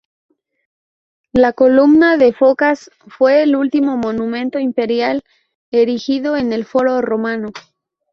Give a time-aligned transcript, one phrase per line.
[1.31, 5.21] La Columna de Focas fue el último monumento imperial
[5.69, 7.49] erigido en el Foro Romano.